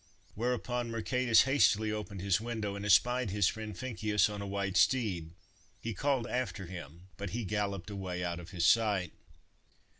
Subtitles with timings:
[0.33, 5.29] Whereupon Mercatus hastily opened his window and espied his friend Ficinus on a white steed.
[5.79, 9.11] He called after him, but he galloped away out of his sight.